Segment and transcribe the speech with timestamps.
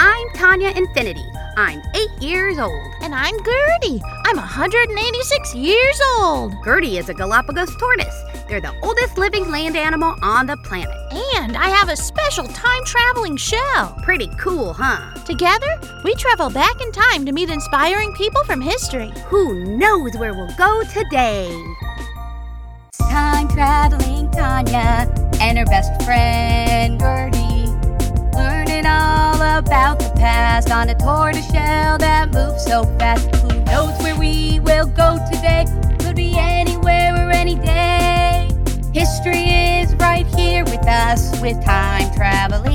[0.00, 1.24] I'm Tonya Infinity.
[1.56, 2.94] I'm eight years old.
[3.02, 4.00] And I'm Gertie.
[4.26, 6.54] I'm 186 years old.
[6.64, 8.22] Gertie is a Galapagos tortoise.
[8.48, 10.94] They're the oldest living land animal on the planet.
[11.34, 13.98] And I have a special time traveling shell.
[14.04, 15.14] Pretty cool, huh?
[15.24, 19.10] Together, we travel back in time to meet inspiring people from history.
[19.26, 21.50] Who knows where we'll go today?
[23.10, 27.37] Time traveling Tonya and her best friend Gertie.
[28.88, 33.26] All about the past on a tortoise shell that moves so fast.
[33.36, 35.66] Who knows where we will go today?
[36.00, 38.48] Could be anywhere or any day.
[38.94, 39.44] History
[39.80, 42.67] is right here with us with time traveling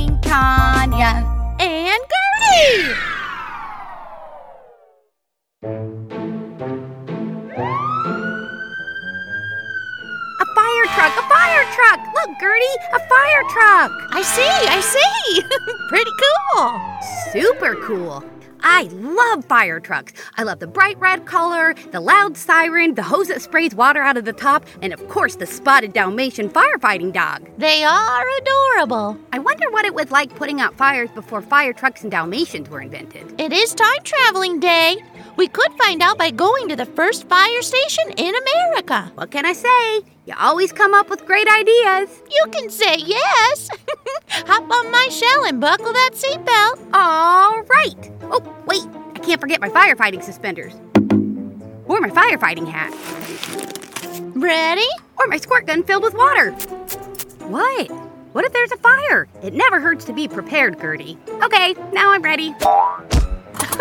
[12.54, 13.92] Look, a fire truck!
[14.12, 15.42] I see, I see.
[15.90, 16.12] Pretty
[16.56, 16.82] cool.
[17.32, 18.24] Super cool.
[18.66, 20.14] I love fire trucks.
[20.38, 24.16] I love the bright red color, the loud siren, the hose that sprays water out
[24.16, 27.50] of the top, and of course the spotted Dalmatian firefighting dog.
[27.58, 29.18] They are adorable.
[29.34, 32.82] I wonder what it was like putting out fires before fire trucks and Dalmatians were
[32.82, 33.40] invented.
[33.40, 35.04] It is time traveling day.
[35.36, 39.12] We could find out by going to the first fire station in America.
[39.16, 39.96] What can I say?
[40.26, 42.22] You always come up with great ideas.
[42.32, 43.70] You can say yes.
[44.30, 46.94] Hop on my shell and buckle that seatbelt.
[46.94, 48.12] All right.
[48.24, 48.86] Oh, wait,
[49.16, 50.74] I can't forget my firefighting suspenders.
[51.86, 52.94] Or my firefighting hat.
[54.36, 54.88] Ready?
[55.18, 56.52] Or my squirt gun filled with water.
[57.48, 57.92] What?
[58.34, 59.28] What if there's a fire?
[59.42, 61.18] It never hurts to be prepared, Gertie.
[61.44, 62.54] Okay, now I'm ready.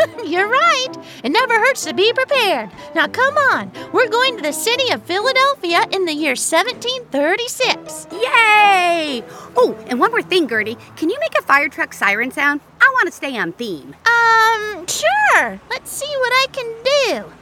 [0.25, 0.89] You're right.
[1.25, 2.71] It never hurts to be prepared.
[2.95, 3.71] Now come on.
[3.93, 8.07] We're going to the city of Philadelphia in the year 1736.
[8.13, 9.23] Yay!
[9.57, 10.77] Oh, and one more thing, Gertie.
[10.97, 12.61] Can you make a fire truck siren sound?
[12.81, 13.95] I want to stay on theme.
[14.07, 15.61] Um, sure.
[15.71, 17.42] Let's see what I can do.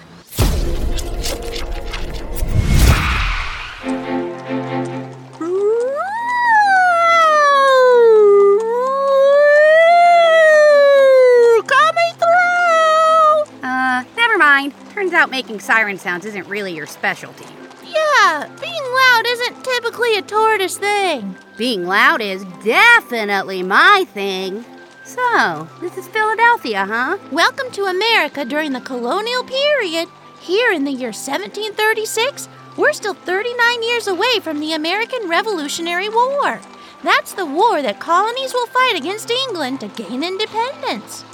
[15.10, 17.44] Turns out making siren sounds isn't really your specialty.
[17.82, 21.34] Yeah, being loud isn't typically a tortoise thing.
[21.56, 24.64] Being loud is definitely my thing.
[25.02, 27.18] So, this is Philadelphia, huh?
[27.32, 30.08] Welcome to America during the colonial period.
[30.40, 36.60] Here in the year 1736, we're still 39 years away from the American Revolutionary War.
[37.02, 41.24] That's the war that colonies will fight against England to gain independence.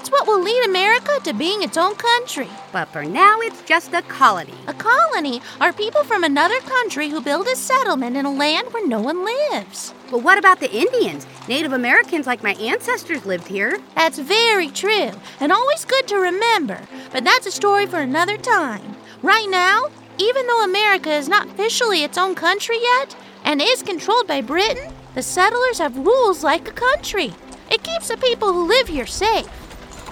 [0.00, 2.48] It's what will lead America to being its own country.
[2.72, 4.54] But for now, it's just a colony.
[4.66, 8.86] A colony are people from another country who build a settlement in a land where
[8.86, 9.92] no one lives.
[10.10, 11.26] But what about the Indians?
[11.48, 13.78] Native Americans like my ancestors lived here.
[13.94, 16.80] That's very true, and always good to remember,
[17.12, 18.96] but that's a story for another time.
[19.20, 24.26] Right now, even though America is not officially its own country yet, and is controlled
[24.26, 27.34] by Britain, the settlers have rules like a country.
[27.70, 29.46] It keeps the people who live here safe.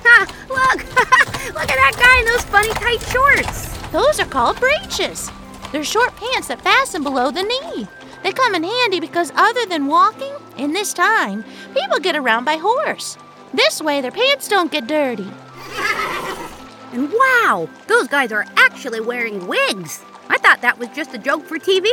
[0.09, 0.27] Ha!
[0.49, 0.79] Look!
[1.55, 3.69] look at that guy in those funny tight shorts.
[3.93, 5.31] Those are called breeches.
[5.71, 7.87] They're short pants that fasten below the knee.
[8.23, 11.45] They come in handy because, other than walking, in this time,
[11.75, 13.19] people get around by horse.
[13.53, 15.29] This way, their pants don't get dirty.
[16.91, 20.03] And wow, those guys are actually wearing wigs.
[20.31, 21.87] I thought that was just a joke for TV.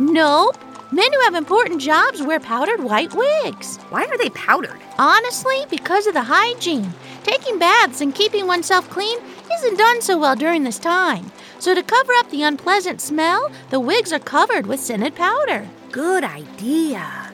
[0.00, 0.56] Nope.
[0.90, 3.76] Men who have important jobs wear powdered white wigs.
[3.90, 4.80] Why are they powdered?
[4.98, 6.94] Honestly, because of the hygiene.
[7.28, 9.18] Taking baths and keeping oneself clean
[9.52, 11.30] isn't done so well during this time.
[11.58, 15.68] So, to cover up the unpleasant smell, the wigs are covered with scented powder.
[15.92, 17.30] Good idea.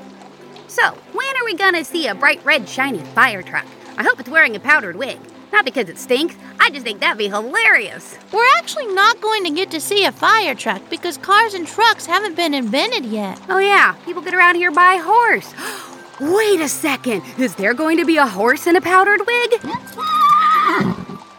[0.67, 3.67] So, when are we gonna see a bright red shiny fire truck?
[3.97, 5.21] I hope it's wearing a powdered wig.
[5.53, 8.19] Not because it stinks, I just think that'd be hilarious.
[8.33, 12.07] We're actually not going to get to see a fire truck because cars and trucks
[12.07, 13.41] haven't been invented yet.
[13.49, 15.55] Oh, yeah, people get around here by horse.
[15.84, 15.84] Oh,
[16.21, 19.61] Wait a second, is there going to be a horse in a powdered wig?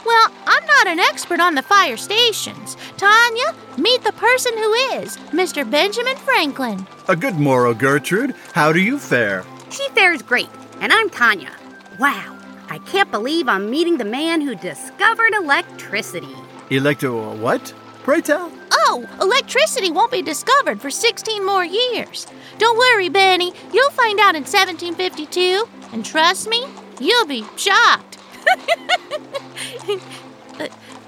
[0.06, 2.76] Well, I'm not an expert on the fire stations.
[2.98, 5.70] Tonya, meet the person who is, Mr.
[5.70, 6.86] Benjamin Franklin.
[7.08, 8.36] A good morrow, Gertrude.
[8.54, 9.46] How do you fare?
[9.70, 10.50] She fares great,
[10.82, 11.52] and I'm Tonya.
[11.98, 12.38] Wow,
[12.70, 16.36] I can't believe I'm meeting the man who discovered electricity.
[16.70, 17.74] Electro what?
[18.04, 18.52] Pray tell.
[18.88, 22.28] Oh, electricity won't be discovered for 16 more years.
[22.58, 23.54] Don't worry, Benny.
[23.74, 25.68] You'll find out in 1752.
[25.92, 26.66] And trust me,
[27.00, 28.20] you'll be shocked.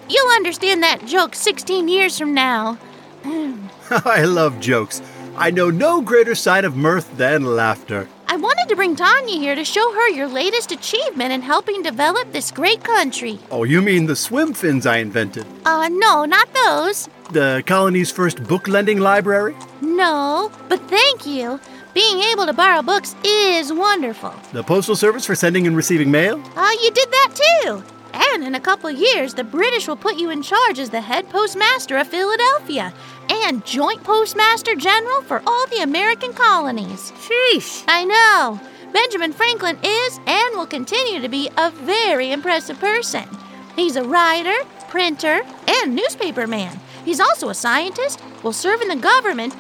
[0.10, 2.78] You'll understand that joke 16 years from now.
[3.90, 5.02] I love jokes.
[5.36, 8.08] I know no greater sign of mirth than laughter.
[8.30, 12.32] I wanted to bring Tanya here to show her your latest achievement in helping develop
[12.32, 13.40] this great country.
[13.52, 15.46] Oh, you mean the swim fins I invented?
[15.66, 17.10] Uh, no, not those.
[17.32, 19.56] The colony's first book lending library?
[19.82, 21.60] No, but thank you.
[21.94, 24.34] Being able to borrow books is wonderful.
[24.54, 26.42] The postal service for sending and receiving mail?
[26.56, 27.30] Uh, you did that
[27.64, 27.84] too.
[28.14, 31.30] And in a couple years, the British will put you in charge as the head
[31.30, 32.94] postmaster of Philadelphia
[33.30, 37.12] and joint postmaster general for all the American colonies.
[37.12, 37.84] Sheesh.
[37.88, 38.60] I know.
[38.94, 43.28] Benjamin Franklin is and will continue to be a very impressive person.
[43.76, 44.56] He's a writer,
[44.88, 46.80] printer, and newspaper man.
[47.08, 49.56] He's also a scientist, will serve in the government,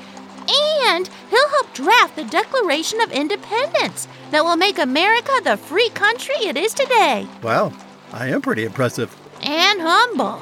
[0.85, 6.35] and he'll help draft the Declaration of Independence that will make America the free country
[6.41, 7.25] it is today.
[7.41, 7.71] Wow,
[8.11, 9.15] I am pretty impressive.
[9.41, 10.41] And humble.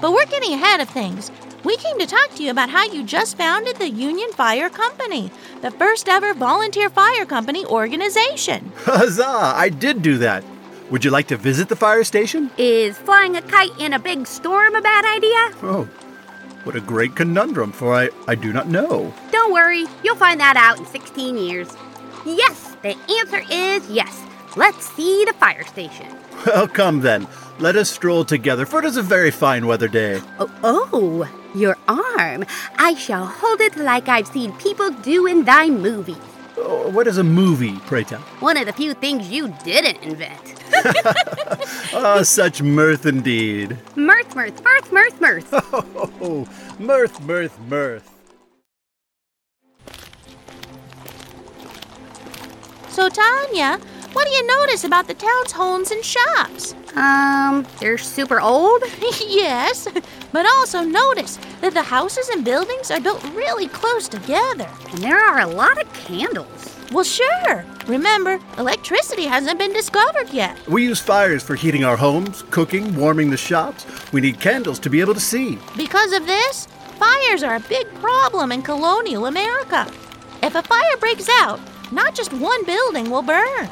[0.00, 1.30] But we're getting ahead of things.
[1.62, 5.30] We came to talk to you about how you just founded the Union Fire Company,
[5.60, 8.72] the first ever volunteer fire company organization.
[8.76, 9.52] Huzzah!
[9.54, 10.42] I did do that.
[10.90, 12.50] Would you like to visit the fire station?
[12.56, 15.50] Is flying a kite in a big storm a bad idea?
[15.62, 15.86] Oh,
[16.66, 19.14] what a great conundrum, for I, I do not know.
[19.30, 21.68] Don't worry, you'll find that out in 16 years.
[22.24, 24.20] Yes, the answer is yes.
[24.56, 26.08] Let's see the fire station.
[26.44, 27.28] Well, come then.
[27.60, 30.20] Let us stroll together, for it is a very fine weather day.
[30.40, 32.44] Oh, oh, your arm.
[32.76, 36.16] I shall hold it like I've seen people do in thy movies.
[36.58, 38.20] Oh, what is a movie, pray tell?
[38.40, 40.54] One of the few things you didn't invent.
[41.92, 43.78] Ah, such mirth indeed.
[43.96, 45.54] Mirth, mirth, mirth, mirth, mirth.
[46.20, 46.46] Oh,
[46.78, 48.12] mirth, mirth, mirth.
[52.90, 53.80] So, Tonya,
[54.12, 56.74] what do you notice about the town's homes and shops?
[56.94, 58.82] Um, they're super old?
[59.00, 59.88] yes,
[60.32, 64.68] but also notice that the houses and buildings are built really close together.
[64.90, 66.75] And there are a lot of candles.
[66.92, 67.64] Well, sure.
[67.86, 70.56] Remember, electricity hasn't been discovered yet.
[70.68, 73.84] We use fires for heating our homes, cooking, warming the shops.
[74.12, 75.58] We need candles to be able to see.
[75.76, 76.66] Because of this,
[76.98, 79.90] fires are a big problem in colonial America.
[80.42, 81.60] If a fire breaks out,
[81.90, 83.68] not just one building will burn.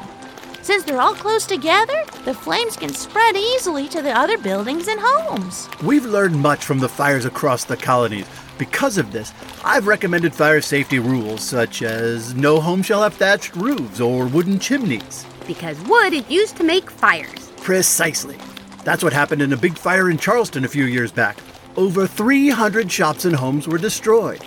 [0.61, 4.99] Since they're all close together, the flames can spread easily to the other buildings and
[5.01, 5.69] homes.
[5.83, 8.25] We've learned much from the fires across the colonies.
[8.57, 9.33] Because of this,
[9.65, 14.59] I've recommended fire safety rules such as no home shall have thatched roofs or wooden
[14.59, 15.25] chimneys.
[15.45, 17.51] Because wood is used to make fires.
[17.57, 18.37] Precisely.
[18.85, 21.37] That's what happened in a big fire in Charleston a few years back.
[21.75, 24.41] Over 300 shops and homes were destroyed.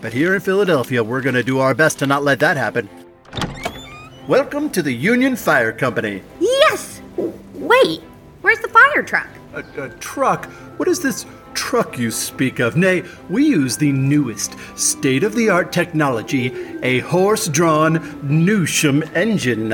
[0.00, 2.88] But here in Philadelphia, we're going to do our best to not let that happen.
[4.26, 6.22] Welcome to the Union Fire Company.
[6.40, 7.02] Yes!
[7.52, 8.00] Wait,
[8.40, 9.28] where's the fire truck?
[9.52, 10.46] A, a truck?
[10.78, 12.76] What is this truck you speak of?
[12.76, 19.70] Nay, we use the newest, state of the art technology, a horse drawn Newsham engine.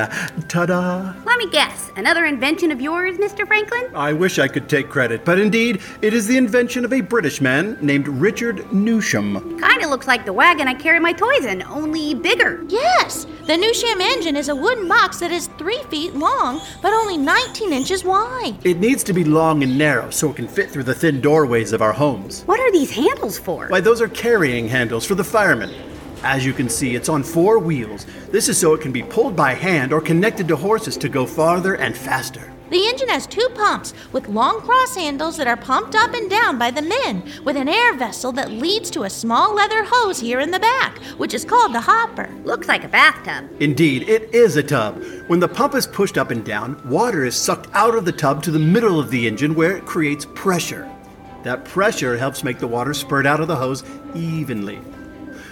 [0.49, 1.14] Ta da!
[1.25, 3.47] Let me guess, another invention of yours, Mr.
[3.47, 3.88] Franklin?
[3.95, 7.40] I wish I could take credit, but indeed, it is the invention of a British
[7.40, 9.61] man named Richard Newsham.
[9.61, 12.64] Kinda looks like the wagon I carry my toys in, only bigger.
[12.68, 17.17] Yes, the Newsham engine is a wooden box that is three feet long, but only
[17.17, 18.57] 19 inches wide.
[18.65, 21.73] It needs to be long and narrow so it can fit through the thin doorways
[21.73, 22.43] of our homes.
[22.43, 23.69] What are these handles for?
[23.69, 25.73] Why, those are carrying handles for the firemen.
[26.25, 28.05] As you can see, it's on four wheels.
[28.33, 31.25] This is so it can be pulled by hand or connected to horses to go
[31.25, 32.53] farther and faster.
[32.68, 36.58] The engine has two pumps with long cross handles that are pumped up and down
[36.58, 40.40] by the men with an air vessel that leads to a small leather hose here
[40.40, 42.28] in the back, which is called the hopper.
[42.42, 43.49] Looks like a bathtub.
[43.61, 45.00] Indeed, it is a tub.
[45.28, 48.42] When the pump is pushed up and down, water is sucked out of the tub
[48.42, 50.90] to the middle of the engine where it creates pressure.
[51.44, 53.85] That pressure helps make the water spurt out of the hose
[54.16, 54.80] evenly.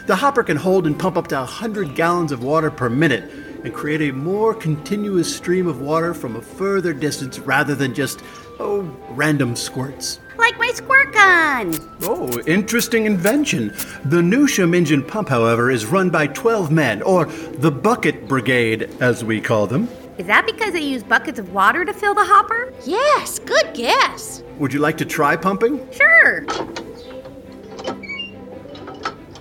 [0.07, 3.31] The hopper can hold and pump up to 100 gallons of water per minute.
[3.65, 8.23] And create a more continuous stream of water from a further distance rather than just,
[8.61, 10.21] oh, random squirts.
[10.37, 11.75] Like my squirt gun.
[12.03, 13.69] Oh, interesting invention.
[14.05, 19.25] The Newsham engine pump, however, is run by 12 men, or the Bucket Brigade, as
[19.25, 19.89] we call them.
[20.19, 22.73] Is that because they use buckets of water to fill the hopper?
[22.85, 24.43] Yes, good guess.
[24.59, 25.81] Would you like to try pumping?
[25.91, 26.45] Sure.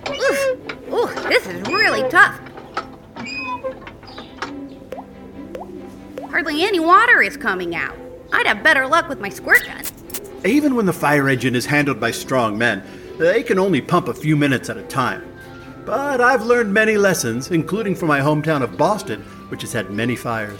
[0.08, 0.56] Oof.
[0.92, 2.40] Ooh, this is really tough.
[6.34, 7.96] Hardly any water is coming out.
[8.32, 9.84] I'd have better luck with my squirt gun.
[10.44, 12.82] Even when the fire engine is handled by strong men,
[13.18, 15.24] they can only pump a few minutes at a time.
[15.84, 20.16] But I've learned many lessons, including from my hometown of Boston, which has had many
[20.16, 20.58] fires.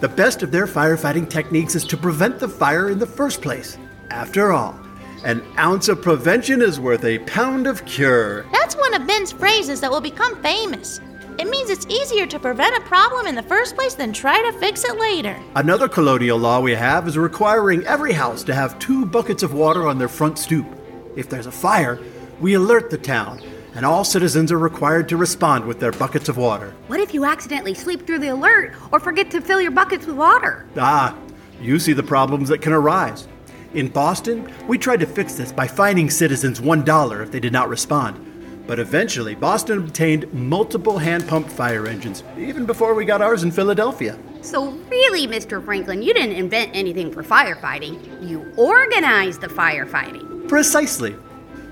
[0.00, 3.78] The best of their firefighting techniques is to prevent the fire in the first place.
[4.10, 4.80] After all,
[5.24, 8.46] an ounce of prevention is worth a pound of cure.
[8.50, 11.00] That's one of Ben's phrases that will become famous.
[11.38, 14.58] It means it's easier to prevent a problem in the first place than try to
[14.58, 15.40] fix it later.
[15.54, 19.86] Another colonial law we have is requiring every house to have two buckets of water
[19.86, 20.66] on their front stoop.
[21.14, 22.00] If there's a fire,
[22.40, 23.40] we alert the town,
[23.76, 26.74] and all citizens are required to respond with their buckets of water.
[26.88, 30.16] What if you accidentally sleep through the alert or forget to fill your buckets with
[30.16, 30.66] water?
[30.76, 31.16] Ah,
[31.60, 33.28] you see the problems that can arise.
[33.74, 37.68] In Boston, we tried to fix this by fining citizens $1 if they did not
[37.68, 38.24] respond.
[38.68, 43.50] But eventually, Boston obtained multiple hand pumped fire engines, even before we got ours in
[43.50, 44.18] Philadelphia.
[44.42, 45.64] So, really, Mr.
[45.64, 48.28] Franklin, you didn't invent anything for firefighting.
[48.28, 50.46] You organized the firefighting.
[50.48, 51.16] Precisely.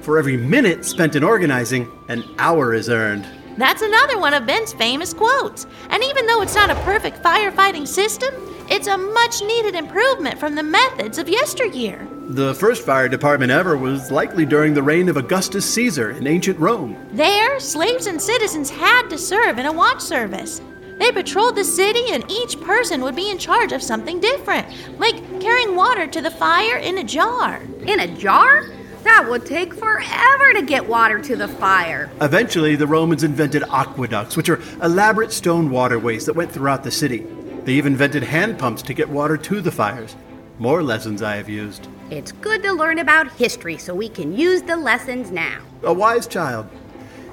[0.00, 3.26] For every minute spent in organizing, an hour is earned.
[3.59, 5.67] That's another one of Ben's famous quotes.
[5.91, 8.35] And even though it's not a perfect firefighting system,
[8.71, 12.09] it's a much needed improvement from the methods of yesteryear.
[12.28, 16.59] The first fire department ever was likely during the reign of Augustus Caesar in ancient
[16.59, 16.97] Rome.
[17.12, 20.61] There, slaves and citizens had to serve in a watch service.
[20.99, 24.66] They patrolled the city, and each person would be in charge of something different,
[24.99, 27.62] like carrying water to the fire in a jar.
[27.87, 28.64] In a jar?
[29.04, 32.11] That would take forever to get water to the fire.
[32.21, 37.25] Eventually, the Romans invented aqueducts, which are elaborate stone waterways that went throughout the city.
[37.62, 40.16] They even invented hand pumps to get water to the fires.
[40.58, 41.86] More lessons I have used.
[42.10, 45.58] It's good to learn about history so we can use the lessons now.
[45.82, 46.66] A wise child.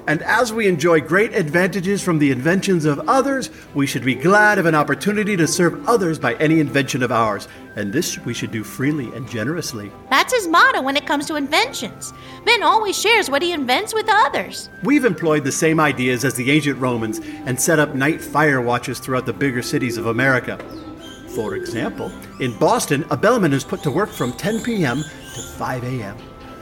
[0.06, 4.58] And as we enjoy great advantages from the inventions of others, we should be glad
[4.58, 7.48] of an opportunity to serve others by any invention of ours.
[7.76, 9.90] And this we should do freely and generously.
[10.10, 12.12] That's his motto when it comes to inventions.
[12.44, 14.68] Ben always shares what he invents with others.
[14.82, 18.98] We've employed the same ideas as the ancient Romans and set up night fire watches
[18.98, 20.58] throughout the bigger cities of America.
[21.34, 25.02] For example, in Boston, a bellman is put to work from 10 p.m.
[25.02, 26.16] to 5 a.m.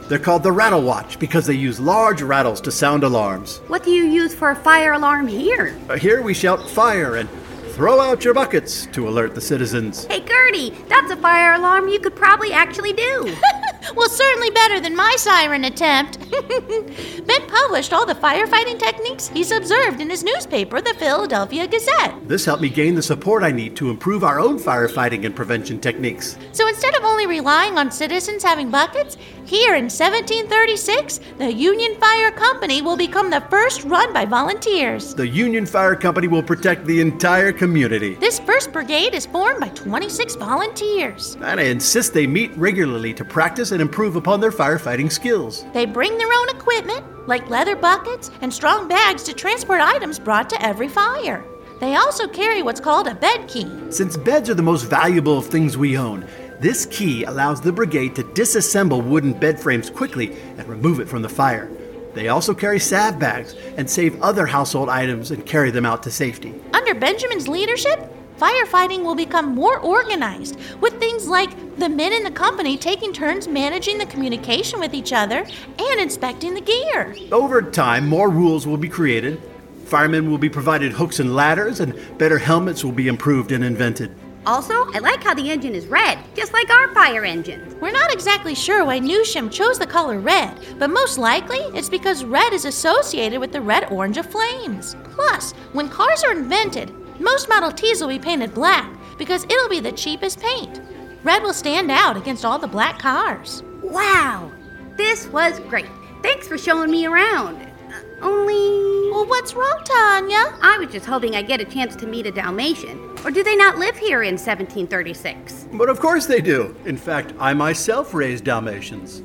[0.09, 3.59] They're called the Rattle Watch because they use large rattles to sound alarms.
[3.67, 5.77] What do you use for a fire alarm here?
[5.89, 7.29] Uh, Here we shout fire and
[7.73, 10.05] throw out your buckets to alert the citizens.
[10.05, 13.35] Hey, Gertie, that's a fire alarm you could probably actually do.
[13.95, 16.19] Well, certainly better than my siren attempt.
[17.27, 22.27] ben published all the firefighting techniques he's observed in his newspaper, the Philadelphia Gazette.
[22.27, 25.79] This helped me gain the support I need to improve our own firefighting and prevention
[25.79, 26.37] techniques.
[26.53, 32.31] So instead of only relying on citizens having buckets, here in 1736, the Union Fire
[32.31, 35.13] Company will become the first run by volunteers.
[35.13, 38.15] The Union Fire Company will protect the entire community.
[38.15, 41.35] This first brigade is formed by 26 volunteers.
[41.41, 45.65] And I insist they meet regularly to practice and improve upon their firefighting skills.
[45.73, 50.49] They bring their own equipment, like leather buckets and strong bags to transport items brought
[50.51, 51.43] to every fire.
[51.79, 53.69] They also carry what's called a bed key.
[53.89, 56.25] Since beds are the most valuable of things we own,
[56.61, 61.21] this key allows the brigade to disassemble wooden bed frames quickly and remove it from
[61.21, 61.69] the fire.
[62.13, 66.11] They also carry salve bags and save other household items and carry them out to
[66.11, 66.53] safety.
[66.73, 72.31] Under Benjamin's leadership, firefighting will become more organized, with things like the men in the
[72.31, 75.45] company taking turns managing the communication with each other
[75.79, 77.15] and inspecting the gear.
[77.31, 79.41] Over time, more rules will be created.
[79.85, 84.15] Firemen will be provided hooks and ladders, and better helmets will be improved and invented.
[84.45, 87.77] also, I like how the engine is red, just like our fire engine.
[87.79, 92.25] We're not exactly sure why Newsham chose the color red, but most likely it's because
[92.25, 94.95] red is associated with the red orange of flames.
[95.15, 99.79] Plus, when cars are invented, most Model Ts will be painted black because it'll be
[99.79, 100.81] the cheapest paint.
[101.23, 103.63] Red will stand out against all the black cars.
[103.81, 104.51] Wow,
[104.97, 105.87] this was great.
[106.21, 107.55] Thanks for showing me around.
[107.57, 109.11] Uh, only.
[109.11, 110.57] Well, what's wrong, Tonya?
[110.61, 112.99] I was just hoping I'd get a chance to meet a Dalmatian.
[113.23, 115.67] Or do they not live here in 1736?
[115.73, 116.75] But of course they do.
[116.85, 119.21] In fact, I myself raised Dalmatians.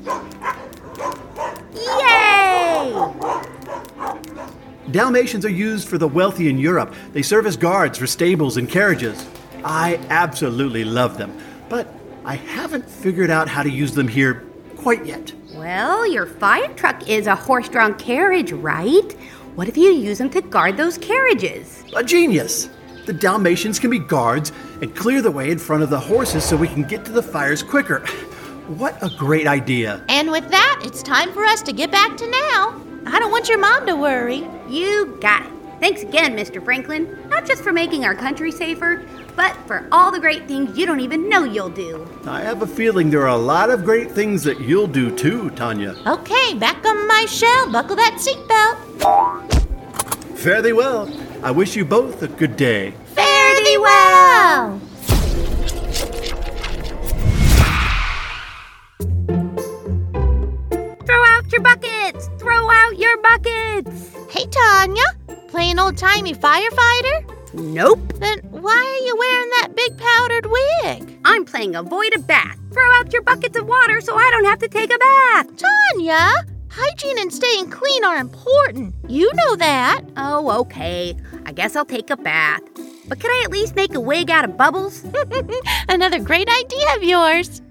[1.74, 3.12] Yay!
[4.92, 6.94] Dalmatians are used for the wealthy in Europe.
[7.12, 9.26] They serve as guards for stables and carriages.
[9.64, 11.36] I absolutely love them,
[11.68, 11.92] but
[12.24, 14.44] I haven't figured out how to use them here
[14.76, 15.32] quite yet.
[15.54, 19.12] Well, your fire truck is a horse drawn carriage, right?
[19.54, 21.84] What if you use them to guard those carriages?
[21.96, 22.70] A genius!
[23.06, 26.56] The Dalmatians can be guards and clear the way in front of the horses so
[26.56, 28.04] we can get to the fires quicker.
[28.68, 30.04] What a great idea!
[30.10, 32.78] And with that, it's time for us to get back to now.
[33.06, 34.46] I don't want your mom to worry.
[34.68, 35.52] You got it.
[35.80, 36.62] Thanks again, Mr.
[36.62, 39.06] Franklin, not just for making our country safer,
[39.38, 42.04] but for all the great things you don't even know you'll do.
[42.26, 45.50] I have a feeling there are a lot of great things that you'll do too,
[45.50, 45.94] Tonya.
[46.06, 47.70] Okay, back on my shell.
[47.70, 48.76] Buckle that seatbelt.
[50.36, 51.08] Fare thee well.
[51.44, 52.94] I wish you both a good day.
[53.14, 54.80] Fare thee well.
[61.06, 62.28] Throw out your buckets!
[62.38, 64.16] Throw out your buckets!
[64.30, 65.06] Hey, Tonya.
[65.46, 67.17] Playing old timey firefighter?
[67.54, 68.12] Nope.
[68.14, 71.18] Then why are you wearing that big powdered wig?
[71.24, 72.58] I'm playing avoid a bath.
[72.72, 75.46] Throw out your buckets of water so I don't have to take a bath.
[75.56, 76.30] Tonya,
[76.70, 78.94] hygiene and staying clean are important.
[79.08, 80.02] You know that.
[80.16, 81.16] Oh, okay.
[81.46, 82.60] I guess I'll take a bath.
[83.08, 85.04] But can I at least make a wig out of bubbles?
[85.88, 87.62] Another great idea of yours.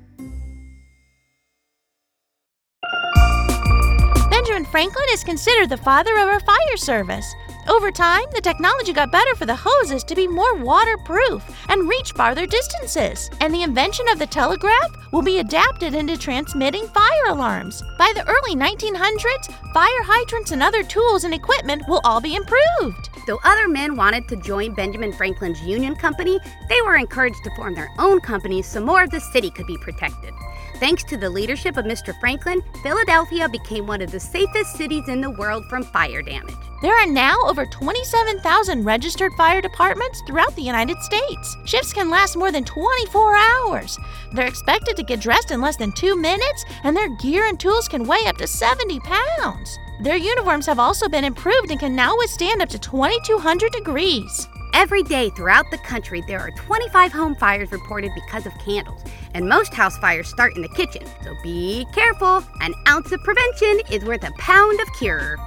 [4.29, 7.25] Benjamin Franklin is considered the father of our fire service.
[7.67, 12.13] Over time, the technology got better for the hoses to be more waterproof and reach
[12.13, 13.29] farther distances.
[13.41, 17.83] And the invention of the telegraph will be adapted into transmitting fire alarms.
[17.97, 23.09] By the early 1900s, fire hydrants and other tools and equipment will all be improved.
[23.27, 27.75] Though other men wanted to join Benjamin Franklin's union company, they were encouraged to form
[27.75, 30.33] their own companies so more of the city could be protected.
[30.79, 32.17] Thanks to the leadership of Mr.
[32.19, 36.53] Franklin, Philadelphia became one of the safest cities in the world from fire damage.
[36.84, 41.57] There are now over 27,000 registered fire departments throughout the United States.
[41.65, 43.98] Shifts can last more than 24 hours.
[44.34, 47.88] They're expected to get dressed in less than two minutes, and their gear and tools
[47.88, 49.80] can weigh up to 70 pounds.
[50.04, 54.47] Their uniforms have also been improved and can now withstand up to 2,200 degrees.
[54.73, 59.01] Every day throughout the country, there are 25 home fires reported because of candles,
[59.34, 61.06] and most house fires start in the kitchen.
[61.23, 62.43] So be careful.
[62.62, 65.38] An ounce of prevention is worth a pound of cure.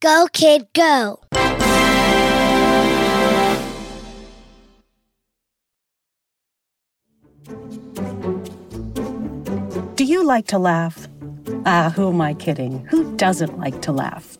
[0.00, 1.20] Go, kid, go.
[9.94, 11.06] Do you like to laugh?
[11.66, 12.86] Ah, who am I kidding?
[12.86, 14.39] Who doesn't like to laugh?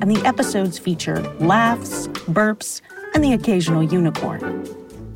[0.00, 2.80] and the episodes feature laughs, burps,
[3.14, 4.66] and the occasional unicorn.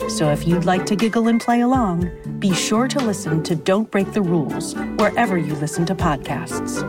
[0.08, 3.90] So if you'd like to giggle and play along, be sure to listen to Don't
[3.90, 6.82] Break the Rules wherever you listen to podcasts.